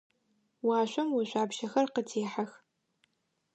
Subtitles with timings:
[0.67, 2.51] Уашъом ошъуапщэхэр къытехьэх.